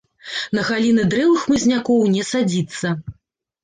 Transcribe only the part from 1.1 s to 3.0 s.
дрэў і хмызнякоў не садзіцца.